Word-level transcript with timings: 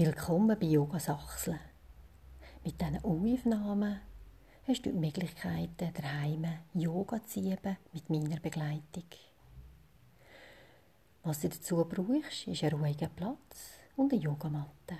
Willkommen 0.00 0.56
bei 0.56 0.66
Yoga 0.66 1.00
Sachsen. 1.00 1.58
Mit 2.62 2.80
diesen 2.80 3.04
Aufnahmen 3.04 3.98
hast 4.68 4.86
du 4.86 4.92
die 4.92 4.96
Möglichkeit, 4.96 5.70
daheim 5.76 6.46
Yoga 6.72 7.20
zu 7.26 7.40
üben 7.40 7.76
mit 7.92 8.08
meiner 8.08 8.38
Begleitung. 8.38 9.08
Was 11.24 11.40
du 11.40 11.48
dazu 11.48 11.84
brauchst, 11.84 12.46
ist 12.46 12.62
ein 12.62 12.74
ruhiger 12.74 13.08
Platz 13.08 13.80
und 13.96 14.12
eine 14.12 14.22
Yogamatte. 14.22 14.98